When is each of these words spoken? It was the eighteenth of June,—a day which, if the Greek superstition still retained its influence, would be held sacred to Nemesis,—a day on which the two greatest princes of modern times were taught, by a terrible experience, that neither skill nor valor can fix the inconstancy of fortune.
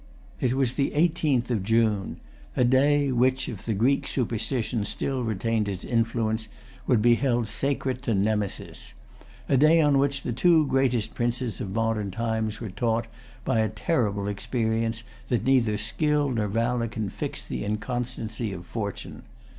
It 0.39 0.53
was 0.55 0.73
the 0.73 0.93
eighteenth 0.95 1.51
of 1.51 1.61
June,—a 1.61 2.63
day 2.63 3.11
which, 3.11 3.47
if 3.47 3.63
the 3.63 3.75
Greek 3.75 4.07
superstition 4.07 4.83
still 4.83 5.21
retained 5.23 5.69
its 5.69 5.83
influence, 5.85 6.47
would 6.87 7.03
be 7.03 7.13
held 7.13 7.47
sacred 7.47 8.01
to 8.01 8.15
Nemesis,—a 8.15 9.57
day 9.57 9.79
on 9.79 9.99
which 9.99 10.23
the 10.23 10.33
two 10.33 10.65
greatest 10.65 11.13
princes 11.13 11.61
of 11.61 11.75
modern 11.75 12.09
times 12.09 12.59
were 12.59 12.69
taught, 12.71 13.05
by 13.45 13.59
a 13.59 13.69
terrible 13.69 14.27
experience, 14.27 15.03
that 15.29 15.43
neither 15.45 15.77
skill 15.77 16.31
nor 16.31 16.47
valor 16.47 16.87
can 16.87 17.11
fix 17.11 17.45
the 17.45 17.63
inconstancy 17.63 18.51
of 18.51 18.65
fortune. 18.65 19.21